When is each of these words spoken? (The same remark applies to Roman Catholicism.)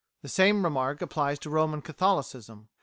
(The 0.23 0.29
same 0.29 0.63
remark 0.63 1.03
applies 1.03 1.37
to 1.37 1.51
Roman 1.51 1.83
Catholicism.) 1.83 2.69